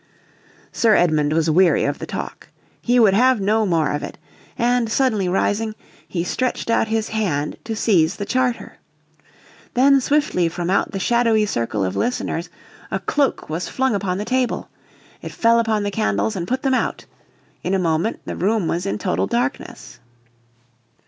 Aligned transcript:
Sir 0.71 0.95
Edmund 0.95 1.31
was 1.31 1.47
weary 1.47 1.83
of 1.85 1.99
the 1.99 2.07
talk. 2.07 2.47
He 2.81 2.99
would 2.99 3.13
have 3.13 3.39
no 3.39 3.67
more 3.67 3.91
of 3.91 4.01
it, 4.01 4.17
and, 4.57 4.91
suddenly 4.91 5.29
rising, 5.29 5.75
he 6.07 6.23
stretched 6.23 6.71
out 6.71 6.87
his 6.87 7.09
hand 7.09 7.55
to 7.65 7.75
seize 7.75 8.15
the 8.15 8.25
charter. 8.25 8.79
Then, 9.75 10.01
swiftly 10.01 10.49
from 10.49 10.71
out 10.71 10.89
the 10.91 10.99
shadowy 10.99 11.45
circle 11.45 11.85
of 11.85 11.95
listeners, 11.95 12.49
a 12.89 12.97
cloak 12.97 13.47
was 13.47 13.69
flung 13.69 13.93
upon 13.93 14.17
the 14.17 14.25
table. 14.25 14.69
It 15.21 15.31
fell 15.31 15.59
upon 15.59 15.83
the 15.83 15.91
candles 15.91 16.35
and 16.35 16.47
put 16.47 16.63
them 16.63 16.73
out. 16.73 17.05
In 17.61 17.75
a 17.75 17.77
moment 17.77 18.21
the 18.25 18.35
room 18.35 18.67
was 18.67 18.87
in 18.87 18.97
total 18.97 19.27
darkness. 19.27 19.99